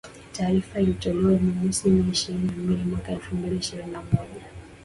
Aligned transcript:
Taarifa 0.31 0.79
ilitolewa 0.79 1.33
Jumamosi 1.37 1.89
Mei 1.89 2.11
ishirini 2.11 2.45
na 2.45 2.53
mbili 2.63 2.83
mwaka 2.83 3.11
elfu 3.11 3.35
mbili 3.35 3.55
na 3.55 3.61
ishirini 3.61 3.91
na 3.91 4.01
moja 4.01 4.45